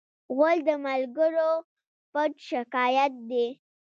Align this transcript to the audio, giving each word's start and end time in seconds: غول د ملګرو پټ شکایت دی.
غول 0.35 0.57
د 0.67 0.69
ملګرو 0.85 1.51
پټ 2.13 2.31
شکایت 2.49 3.13
دی. 3.29 3.47